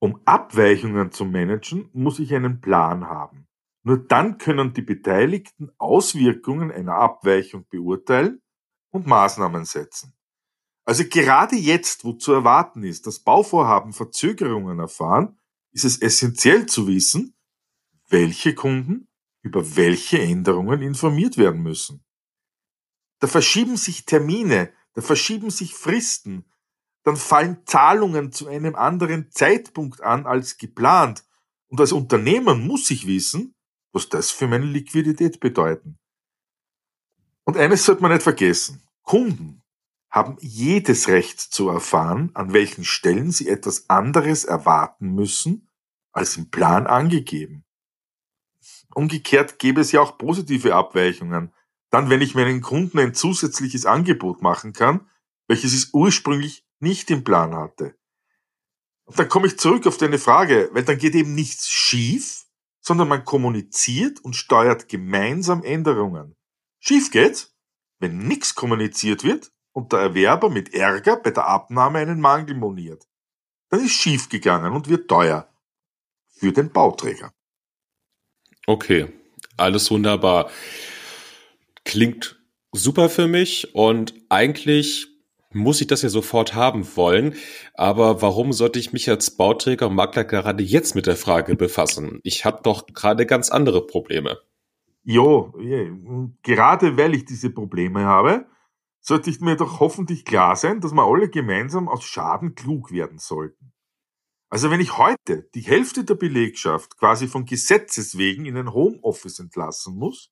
Um 0.00 0.20
Abweichungen 0.24 1.10
zu 1.10 1.24
managen, 1.24 1.90
muss 1.92 2.18
ich 2.18 2.34
einen 2.34 2.60
Plan 2.60 3.06
haben. 3.06 3.46
Nur 3.82 3.98
dann 3.98 4.38
können 4.38 4.74
die 4.74 4.82
Beteiligten 4.82 5.70
Auswirkungen 5.78 6.70
einer 6.70 6.94
Abweichung 6.94 7.66
beurteilen 7.68 8.40
und 8.90 9.06
Maßnahmen 9.06 9.64
setzen. 9.64 10.14
Also 10.84 11.04
gerade 11.08 11.56
jetzt, 11.56 12.04
wo 12.04 12.12
zu 12.12 12.32
erwarten 12.32 12.82
ist, 12.82 13.06
dass 13.06 13.20
Bauvorhaben 13.20 13.92
Verzögerungen 13.92 14.78
erfahren, 14.78 15.37
ist 15.72 15.84
es 15.84 16.00
essentiell 16.00 16.66
zu 16.66 16.86
wissen, 16.86 17.34
welche 18.08 18.54
Kunden 18.54 19.08
über 19.42 19.76
welche 19.76 20.20
Änderungen 20.20 20.82
informiert 20.82 21.36
werden 21.36 21.62
müssen. 21.62 22.04
Da 23.20 23.26
verschieben 23.26 23.76
sich 23.76 24.04
Termine, 24.04 24.72
da 24.94 25.02
verschieben 25.02 25.50
sich 25.50 25.74
Fristen, 25.74 26.44
dann 27.04 27.16
fallen 27.16 27.64
Zahlungen 27.66 28.32
zu 28.32 28.48
einem 28.48 28.74
anderen 28.74 29.30
Zeitpunkt 29.30 30.02
an 30.02 30.26
als 30.26 30.58
geplant. 30.58 31.24
Und 31.68 31.80
als 31.80 31.92
Unternehmer 31.92 32.54
muss 32.54 32.90
ich 32.90 33.06
wissen, 33.06 33.54
was 33.92 34.08
das 34.08 34.30
für 34.30 34.46
meine 34.46 34.66
Liquidität 34.66 35.40
bedeuten. 35.40 35.98
Und 37.44 37.56
eines 37.56 37.84
sollte 37.84 38.02
man 38.02 38.12
nicht 38.12 38.22
vergessen. 38.22 38.82
Kunden 39.02 39.62
haben 40.10 40.36
jedes 40.40 41.08
Recht 41.08 41.40
zu 41.40 41.68
erfahren, 41.68 42.30
an 42.34 42.52
welchen 42.52 42.84
Stellen 42.84 43.30
sie 43.30 43.48
etwas 43.48 43.90
anderes 43.90 44.44
erwarten 44.44 45.14
müssen, 45.14 45.68
als 46.12 46.36
im 46.36 46.50
Plan 46.50 46.86
angegeben. 46.86 47.64
Umgekehrt 48.94 49.58
gäbe 49.58 49.80
es 49.80 49.92
ja 49.92 50.00
auch 50.00 50.18
positive 50.18 50.74
Abweichungen. 50.74 51.52
Dann, 51.90 52.10
wenn 52.10 52.22
ich 52.22 52.34
meinen 52.34 52.62
Kunden 52.62 52.98
ein 52.98 53.14
zusätzliches 53.14 53.86
Angebot 53.86 54.42
machen 54.42 54.72
kann, 54.72 55.08
welches 55.46 55.72
es 55.74 55.90
ursprünglich 55.92 56.66
nicht 56.80 57.10
im 57.10 57.24
Plan 57.24 57.54
hatte. 57.54 57.94
Und 59.04 59.18
dann 59.18 59.28
komme 59.28 59.46
ich 59.46 59.58
zurück 59.58 59.86
auf 59.86 59.96
deine 59.96 60.18
Frage, 60.18 60.68
weil 60.72 60.84
dann 60.84 60.98
geht 60.98 61.14
eben 61.14 61.34
nichts 61.34 61.68
schief, 61.68 62.44
sondern 62.80 63.08
man 63.08 63.24
kommuniziert 63.24 64.20
und 64.20 64.36
steuert 64.36 64.88
gemeinsam 64.88 65.62
Änderungen. 65.62 66.36
Schief 66.78 67.10
geht's, 67.10 67.54
wenn 67.98 68.18
nichts 68.18 68.54
kommuniziert 68.54 69.24
wird 69.24 69.50
und 69.72 69.92
der 69.92 70.00
Erwerber 70.00 70.50
mit 70.50 70.74
Ärger 70.74 71.16
bei 71.16 71.30
der 71.30 71.46
Abnahme 71.46 71.98
einen 71.98 72.20
Mangel 72.20 72.54
moniert. 72.56 73.06
Dann 73.70 73.80
ist 73.80 73.92
schief 73.92 74.28
gegangen 74.28 74.72
und 74.72 74.88
wird 74.88 75.08
teuer 75.08 75.48
für 76.28 76.52
den 76.52 76.70
Bauträger. 76.72 77.32
Okay, 78.66 79.12
alles 79.56 79.90
wunderbar. 79.90 80.50
Klingt 81.84 82.38
super 82.72 83.08
für 83.08 83.26
mich 83.26 83.74
und 83.74 84.14
eigentlich 84.28 85.08
muss 85.52 85.80
ich 85.80 85.86
das 85.86 86.02
ja 86.02 86.08
sofort 86.08 86.54
haben 86.54 86.86
wollen. 86.96 87.34
Aber 87.74 88.22
warum 88.22 88.52
sollte 88.52 88.78
ich 88.78 88.92
mich 88.92 89.08
als 89.08 89.36
Bauträger 89.36 89.88
und 89.88 89.94
Makler 89.94 90.24
gerade 90.24 90.62
jetzt 90.62 90.94
mit 90.94 91.06
der 91.06 91.16
Frage 91.16 91.56
befassen? 91.56 92.20
Ich 92.22 92.44
habe 92.44 92.60
doch 92.62 92.86
gerade 92.86 93.26
ganz 93.26 93.50
andere 93.50 93.86
Probleme. 93.86 94.38
Jo, 95.04 95.54
gerade 96.42 96.96
weil 96.98 97.14
ich 97.14 97.24
diese 97.24 97.50
Probleme 97.50 98.04
habe, 98.04 98.46
sollte 99.08 99.30
ich 99.30 99.40
mir 99.40 99.56
doch 99.56 99.80
hoffentlich 99.80 100.26
klar 100.26 100.54
sein, 100.54 100.82
dass 100.82 100.92
wir 100.92 101.02
alle 101.02 101.30
gemeinsam 101.30 101.88
aus 101.88 102.04
Schaden 102.04 102.54
klug 102.54 102.92
werden 102.92 103.18
sollten. 103.18 103.72
Also 104.50 104.70
wenn 104.70 104.80
ich 104.80 104.98
heute 104.98 105.48
die 105.54 105.62
Hälfte 105.62 106.04
der 106.04 106.14
Belegschaft 106.14 106.98
quasi 106.98 107.26
von 107.26 107.46
Gesetzes 107.46 108.18
wegen 108.18 108.44
in 108.44 108.58
ein 108.58 108.74
Homeoffice 108.74 109.38
entlassen 109.38 109.96
muss, 109.96 110.30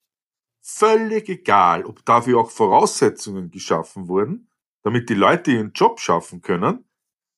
völlig 0.61 1.31
egal, 1.31 1.87
ob 1.87 2.05
dafür 2.05 2.39
auch 2.39 2.51
Voraussetzungen 2.51 3.51
geschaffen 3.51 4.09
wurden, 4.09 4.51
damit 4.83 5.09
die 5.09 5.15
Leute 5.15 5.53
ihren 5.53 5.73
Job 5.73 5.99
schaffen 5.99 6.43
können, 6.43 6.85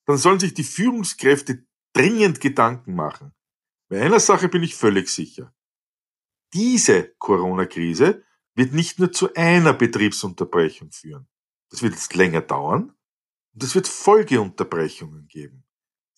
dann 0.05 0.17
sollen 0.17 0.39
sich 0.39 0.53
die 0.53 0.65
Führungskräfte 0.65 1.65
dringend 1.93 2.41
Gedanken 2.41 2.95
machen. 2.95 3.33
Bei 3.87 4.01
einer 4.01 4.19
Sache 4.19 4.49
bin 4.49 4.61
ich 4.61 4.75
völlig 4.75 5.07
sicher. 5.07 5.53
Diese 6.53 7.15
Corona-Krise 7.17 8.25
wird 8.59 8.73
nicht 8.73 8.99
nur 8.99 9.11
zu 9.11 9.33
einer 9.33 9.73
Betriebsunterbrechung 9.73 10.91
führen. 10.91 11.27
Das 11.71 11.81
wird 11.81 11.93
jetzt 11.93 12.13
länger 12.13 12.41
dauern 12.41 12.93
und 13.53 13.63
es 13.63 13.73
wird 13.73 13.87
Folgeunterbrechungen 13.87 15.27
geben 15.27 15.65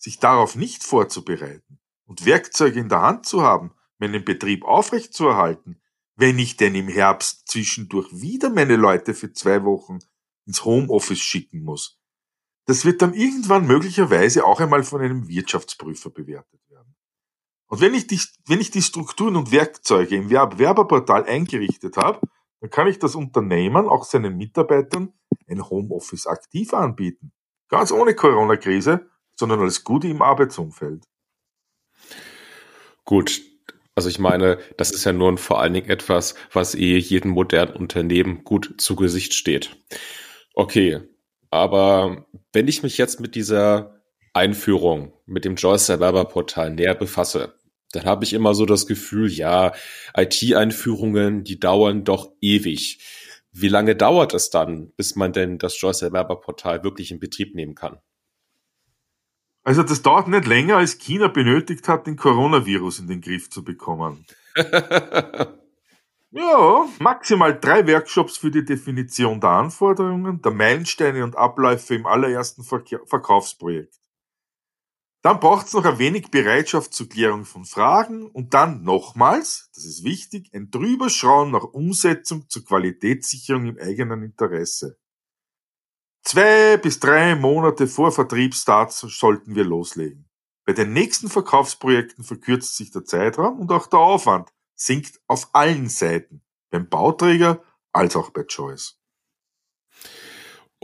sich 0.02 0.18
darauf 0.18 0.56
nicht 0.56 0.82
vorzubereiten 0.82 1.78
und 2.06 2.26
Werkzeuge 2.26 2.80
in 2.80 2.88
der 2.88 3.02
Hand 3.02 3.24
zu 3.24 3.42
haben, 3.42 3.72
meinen 3.98 4.24
Betrieb 4.24 4.64
aufrechtzuerhalten, 4.64 5.80
wenn 6.16 6.38
ich 6.38 6.56
denn 6.56 6.74
im 6.74 6.88
Herbst 6.88 7.48
zwischendurch 7.48 8.08
wieder 8.12 8.50
meine 8.50 8.76
Leute 8.76 9.14
für 9.14 9.32
zwei 9.32 9.64
Wochen 9.64 10.00
ins 10.44 10.64
Homeoffice 10.64 11.20
schicken 11.20 11.62
muss. 11.62 12.00
Das 12.66 12.84
wird 12.84 13.00
dann 13.00 13.14
irgendwann 13.14 13.66
möglicherweise 13.66 14.44
auch 14.44 14.60
einmal 14.60 14.82
von 14.82 15.00
einem 15.00 15.28
Wirtschaftsprüfer 15.28 16.10
bewertet. 16.10 16.60
Und 17.72 17.80
wenn 17.80 17.94
ich 17.94 18.06
die, 18.06 18.20
wenn 18.46 18.60
ich 18.60 18.70
die 18.70 18.82
Strukturen 18.82 19.34
und 19.34 19.50
Werkzeuge 19.50 20.14
im 20.14 20.28
Werberportal 20.28 21.24
eingerichtet 21.24 21.96
habe, 21.96 22.20
dann 22.60 22.68
kann 22.68 22.86
ich 22.86 22.98
das 22.98 23.14
Unternehmen 23.14 23.88
auch 23.88 24.04
seinen 24.04 24.36
Mitarbeitern 24.36 25.14
ein 25.48 25.70
Homeoffice 25.70 26.26
aktiv 26.26 26.74
anbieten. 26.74 27.32
Ganz 27.70 27.90
ohne 27.90 28.14
Corona-Krise 28.14 29.08
sondern 29.36 29.60
als 29.60 29.84
Gute 29.84 30.06
im 30.08 30.20
Arbeitsumfeld. 30.20 31.04
Gut, 33.06 33.40
also 33.94 34.10
ich 34.10 34.18
meine, 34.18 34.58
das 34.76 34.90
ist 34.90 35.04
ja 35.04 35.14
nun 35.14 35.38
vor 35.38 35.58
allen 35.58 35.72
Dingen 35.72 35.88
etwas, 35.88 36.34
was 36.52 36.74
eh 36.74 36.98
jedem 36.98 37.30
modernen 37.30 37.74
Unternehmen 37.74 38.44
gut 38.44 38.74
zu 38.76 38.96
Gesicht 38.96 39.32
steht. 39.32 39.82
Okay, 40.52 41.00
aber 41.50 42.26
wenn 42.52 42.68
ich 42.68 42.82
mich 42.82 42.98
jetzt 42.98 43.20
mit 43.20 43.34
dieser 43.34 44.02
Einführung, 44.34 45.14
mit 45.24 45.46
dem 45.46 45.56
Joyce 45.56 45.88
Erwerberportal 45.88 46.70
näher 46.70 46.94
befasse, 46.94 47.54
dann 47.92 48.04
habe 48.04 48.24
ich 48.24 48.32
immer 48.32 48.54
so 48.54 48.66
das 48.66 48.86
Gefühl, 48.86 49.30
ja, 49.30 49.72
IT-Einführungen, 50.16 51.44
die 51.44 51.60
dauern 51.60 52.04
doch 52.04 52.32
ewig. 52.40 52.98
Wie 53.52 53.68
lange 53.68 53.94
dauert 53.94 54.34
es 54.34 54.50
dann, 54.50 54.92
bis 54.96 55.14
man 55.14 55.32
denn 55.32 55.58
das 55.58 55.80
Joyce 55.80 56.02
Erwerberportal 56.02 56.82
wirklich 56.84 57.10
in 57.10 57.20
Betrieb 57.20 57.54
nehmen 57.54 57.74
kann? 57.74 57.98
Also 59.62 59.82
das 59.82 60.02
dauert 60.02 60.26
nicht 60.26 60.46
länger, 60.46 60.78
als 60.78 60.98
China 60.98 61.28
benötigt 61.28 61.86
hat, 61.86 62.06
den 62.06 62.16
Coronavirus 62.16 63.00
in 63.00 63.08
den 63.08 63.20
Griff 63.20 63.48
zu 63.50 63.62
bekommen. 63.62 64.26
Ja, 66.34 66.88
maximal 66.98 67.60
drei 67.60 67.86
Workshops 67.86 68.38
für 68.38 68.50
die 68.50 68.64
Definition 68.64 69.38
der 69.38 69.50
Anforderungen, 69.50 70.40
der 70.40 70.52
Meilensteine 70.52 71.24
und 71.24 71.36
Abläufe 71.36 71.94
im 71.94 72.06
allerersten 72.06 72.64
Verkaufsprojekt. 72.64 74.01
Dann 75.22 75.38
braucht 75.38 75.68
es 75.68 75.72
noch 75.72 75.84
ein 75.84 75.98
wenig 75.98 76.32
Bereitschaft 76.32 76.92
zur 76.92 77.08
Klärung 77.08 77.44
von 77.44 77.64
Fragen 77.64 78.26
und 78.26 78.54
dann 78.54 78.82
nochmals, 78.82 79.70
das 79.72 79.84
ist 79.84 80.02
wichtig, 80.02 80.50
ein 80.52 80.70
Drüberschauen 80.70 81.52
nach 81.52 81.62
Umsetzung 81.62 82.48
zur 82.48 82.64
Qualitätssicherung 82.64 83.66
im 83.66 83.78
eigenen 83.78 84.24
Interesse. 84.24 84.98
Zwei 86.24 86.76
bis 86.76 86.98
drei 86.98 87.36
Monate 87.36 87.86
vor 87.86 88.10
Vertriebsstart 88.10 88.92
sollten 88.92 89.54
wir 89.54 89.64
loslegen. 89.64 90.28
Bei 90.64 90.72
den 90.72 90.92
nächsten 90.92 91.28
Verkaufsprojekten 91.28 92.24
verkürzt 92.24 92.76
sich 92.76 92.90
der 92.90 93.04
Zeitraum 93.04 93.60
und 93.60 93.70
auch 93.70 93.86
der 93.86 94.00
Aufwand 94.00 94.52
sinkt 94.74 95.20
auf 95.28 95.50
allen 95.52 95.88
Seiten, 95.88 96.42
beim 96.70 96.88
Bauträger 96.88 97.62
als 97.92 98.16
auch 98.16 98.30
bei 98.30 98.44
Choice. 98.44 99.01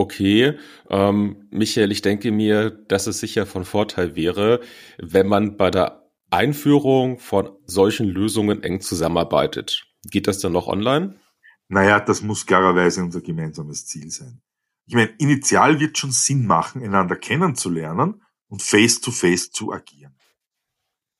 Okay, 0.01 0.57
ähm, 0.91 1.49
Michael, 1.51 1.91
ich 1.91 2.03
denke 2.03 2.31
mir, 2.31 2.71
dass 2.71 3.09
es 3.09 3.19
sicher 3.19 3.47
von 3.47 3.65
Vorteil 3.65 4.15
wäre, 4.15 4.61
wenn 4.99 5.27
man 5.27 5.57
bei 5.57 5.73
der 5.73 6.09
Einführung 6.31 7.19
von 7.19 7.51
solchen 7.65 8.07
Lösungen 8.07 8.63
eng 8.63 8.81
zusammenarbeitet. 8.81 9.89
Geht 10.05 10.29
das 10.29 10.39
dann 10.39 10.53
noch 10.53 10.69
online? 10.69 11.19
Naja, 11.67 11.99
das 11.99 12.23
muss 12.23 12.47
klarerweise 12.47 13.03
unser 13.03 13.23
gemeinsames 13.23 13.87
Ziel 13.87 14.09
sein. 14.13 14.41
Ich 14.87 14.95
meine, 14.95 15.11
initial 15.19 15.81
wird 15.81 15.99
schon 15.99 16.13
Sinn 16.13 16.47
machen, 16.47 16.81
einander 16.81 17.17
kennenzulernen 17.17 18.23
und 18.47 18.63
face-to-face 18.63 19.49
-face 19.49 19.51
zu 19.51 19.73
agieren. 19.73 20.17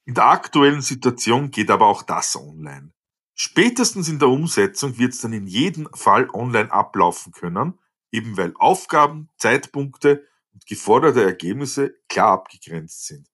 In 0.05 0.15
der 0.15 0.27
aktuellen 0.27 0.83
Situation 0.83 1.51
geht 1.51 1.73
aber 1.73 1.87
auch 1.87 2.05
das 2.05 2.37
online. 2.37 2.93
Spätestens 3.35 4.09
in 4.09 4.21
der 4.21 4.29
Umsetzung 4.29 4.99
wird 4.99 5.15
es 5.15 5.21
dann 5.21 5.33
in 5.33 5.49
jedem 5.49 5.89
Fall 5.95 6.31
online 6.31 6.71
ablaufen 6.71 7.33
können, 7.33 7.77
eben 8.13 8.37
weil 8.37 8.55
Aufgaben, 8.59 9.29
Zeitpunkte 9.37 10.25
und 10.53 10.67
geforderte 10.67 11.23
Ergebnisse 11.23 11.95
klar 12.09 12.33
abgegrenzt 12.33 13.07
sind. 13.07 13.29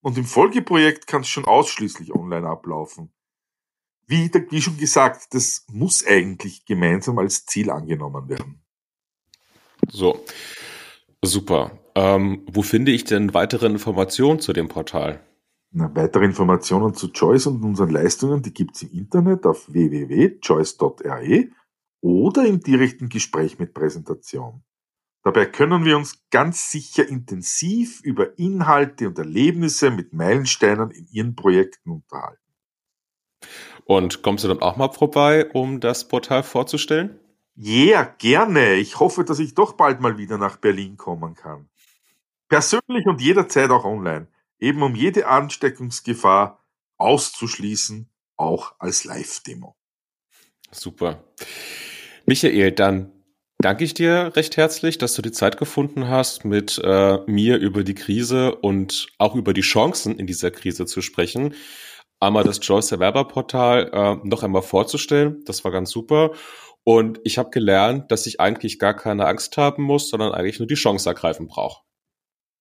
Und 0.00 0.16
im 0.16 0.24
Folgeprojekt 0.24 1.06
kann 1.06 1.22
es 1.22 1.28
schon 1.28 1.44
ausschließlich 1.44 2.14
online 2.14 2.48
ablaufen. 2.48 3.12
Wie, 4.06 4.30
wie 4.50 4.62
schon 4.62 4.78
gesagt, 4.78 5.34
das 5.34 5.66
muss 5.68 6.06
eigentlich 6.06 6.64
gemeinsam 6.64 7.18
als 7.18 7.44
Ziel 7.44 7.70
angenommen 7.70 8.28
werden. 8.28 8.62
So, 9.90 10.24
super. 11.22 11.78
Ähm, 11.94 12.46
wo 12.50 12.62
finde 12.62 12.92
ich 12.92 13.04
denn 13.04 13.34
weitere 13.34 13.66
Informationen 13.66 14.40
zu 14.40 14.52
dem 14.52 14.68
Portal? 14.68 15.20
Na, 15.70 15.94
weitere 15.94 16.24
Informationen 16.24 16.94
zu 16.94 17.12
Choice 17.12 17.46
und 17.46 17.62
unseren 17.62 17.90
Leistungen, 17.90 18.40
die 18.40 18.54
gibt's 18.54 18.82
im 18.82 18.92
Internet 18.92 19.44
auf 19.44 19.70
www.choice.re 19.70 21.48
oder 22.00 22.46
im 22.46 22.60
direkten 22.60 23.08
Gespräch 23.08 23.58
mit 23.58 23.74
Präsentation. 23.74 24.62
Dabei 25.24 25.46
können 25.46 25.84
wir 25.84 25.96
uns 25.96 26.22
ganz 26.30 26.70
sicher 26.70 27.06
intensiv 27.08 28.00
über 28.02 28.38
Inhalte 28.38 29.08
und 29.08 29.18
Erlebnisse 29.18 29.90
mit 29.90 30.12
Meilensteinen 30.12 30.90
in 30.90 31.06
Ihren 31.10 31.34
Projekten 31.34 31.90
unterhalten. 31.90 32.40
Und 33.84 34.22
kommst 34.22 34.44
du 34.44 34.48
dann 34.48 34.62
auch 34.62 34.76
mal 34.76 34.92
vorbei, 34.92 35.50
um 35.52 35.80
das 35.80 36.06
Portal 36.06 36.42
vorzustellen? 36.42 37.18
Ja, 37.54 37.74
yeah, 37.74 38.14
gerne. 38.18 38.74
Ich 38.74 39.00
hoffe, 39.00 39.24
dass 39.24 39.40
ich 39.40 39.54
doch 39.54 39.72
bald 39.72 40.00
mal 40.00 40.18
wieder 40.18 40.38
nach 40.38 40.56
Berlin 40.56 40.96
kommen 40.96 41.34
kann. 41.34 41.68
Persönlich 42.48 43.06
und 43.06 43.20
jederzeit 43.20 43.70
auch 43.70 43.84
online 43.84 44.28
eben 44.58 44.82
um 44.82 44.94
jede 44.94 45.26
Ansteckungsgefahr 45.26 46.64
auszuschließen, 46.96 48.10
auch 48.36 48.74
als 48.78 49.04
Live-Demo. 49.04 49.76
Super. 50.70 51.24
Michael, 52.28 52.72
dann 52.72 53.10
danke 53.58 53.84
ich 53.84 53.94
dir 53.94 54.32
recht 54.36 54.58
herzlich, 54.58 54.98
dass 54.98 55.14
du 55.14 55.22
die 55.22 55.32
Zeit 55.32 55.56
gefunden 55.56 56.08
hast, 56.08 56.44
mit 56.44 56.78
äh, 56.84 57.20
mir 57.26 57.56
über 57.56 57.84
die 57.84 57.94
Krise 57.94 58.54
und 58.54 59.06
auch 59.16 59.34
über 59.34 59.54
die 59.54 59.62
Chancen 59.62 60.18
in 60.18 60.26
dieser 60.26 60.50
Krise 60.50 60.84
zu 60.84 61.00
sprechen. 61.00 61.54
Einmal 62.20 62.44
das 62.44 62.60
Joyce 62.60 62.92
Erwerberportal 62.92 63.90
äh, 63.94 64.28
noch 64.28 64.42
einmal 64.42 64.60
vorzustellen. 64.60 65.42
Das 65.46 65.64
war 65.64 65.72
ganz 65.72 65.90
super. 65.90 66.32
Und 66.84 67.18
ich 67.24 67.38
habe 67.38 67.48
gelernt, 67.48 68.12
dass 68.12 68.26
ich 68.26 68.40
eigentlich 68.40 68.78
gar 68.78 68.92
keine 68.92 69.26
Angst 69.26 69.56
haben 69.56 69.82
muss, 69.82 70.10
sondern 70.10 70.32
eigentlich 70.32 70.58
nur 70.58 70.68
die 70.68 70.74
Chance 70.74 71.08
ergreifen 71.08 71.46
brauche. 71.46 71.82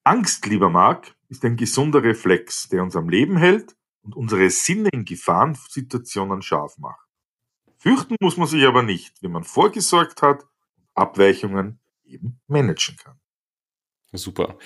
Angst, 0.05 0.45
lieber 0.45 0.69
Marc, 0.69 1.13
ist 1.27 1.43
ein 1.43 1.57
gesunder 1.57 2.03
Reflex, 2.03 2.69
der 2.69 2.83
uns 2.83 2.95
am 2.95 3.09
Leben 3.09 3.35
hält 3.35 3.75
und 4.01 4.15
unsere 4.15 4.49
Sinne 4.49 4.87
in 4.93 5.03
Gefahrensituationen 5.03 6.41
scharf 6.41 6.77
macht. 6.77 7.06
Fürchten 7.87 8.17
muss 8.19 8.35
man 8.35 8.49
sich 8.49 8.65
aber 8.65 8.83
nicht, 8.83 9.13
wenn 9.21 9.31
man 9.31 9.45
vorgesorgt 9.45 10.21
hat 10.21 10.41
und 10.41 10.89
Abweichungen 10.93 11.79
eben 12.03 12.37
managen 12.47 12.97
kann. 12.97 13.17
Super. 14.11 14.57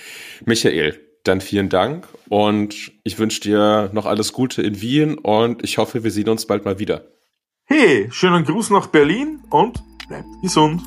Michael, 0.45 0.99
dann 1.23 1.39
vielen 1.39 1.69
Dank 1.69 2.07
und 2.29 2.91
ich 3.03 3.19
wünsche 3.19 3.41
dir 3.41 3.91
noch 3.93 4.07
alles 4.07 4.33
Gute 4.33 4.63
in 4.63 4.81
Wien 4.81 5.19
und 5.19 5.63
ich 5.63 5.77
hoffe, 5.77 6.03
wir 6.03 6.09
sehen 6.09 6.29
uns 6.29 6.47
bald 6.47 6.65
mal 6.65 6.79
wieder. 6.79 7.11
Hey, 7.65 8.09
schönen 8.11 8.43
Gruß 8.43 8.71
nach 8.71 8.87
Berlin 8.87 9.43
und 9.51 9.83
bleibt 10.07 10.25
gesund. 10.41 10.81